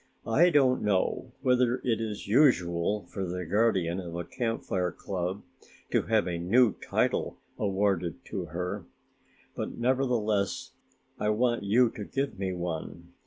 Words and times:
I 0.25 0.49
don't 0.49 0.81
know 0.81 1.31
whether 1.43 1.75
it 1.83 2.01
is 2.01 2.27
usual 2.27 3.05
for 3.13 3.23
the 3.23 3.45
guardian 3.45 3.99
of 3.99 4.15
a 4.15 4.23
Camp 4.23 4.63
Fire 4.63 4.91
club 4.91 5.43
to 5.91 6.01
have 6.07 6.25
a 6.27 6.39
new 6.39 6.73
title 6.73 7.37
awarded 7.59 8.15
her, 8.31 8.85
but 9.55 9.77
nevertheless 9.77 10.71
I 11.19 11.29
want 11.29 11.61
you 11.61 11.91
to 11.91 12.03
give 12.03 12.39
me 12.39 12.51
one. 12.51 13.09